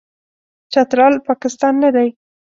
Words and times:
چترال، 0.71 1.13
پاکستان 1.27 1.73
نه 1.83 1.89
دی. 1.95 2.09